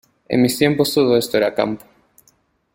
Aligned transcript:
En 0.27 0.41
mis 0.41 0.57
tiempos, 0.57 0.95
todo 0.95 1.15
esto 1.15 1.37
era 1.37 1.53
campo. 1.53 1.85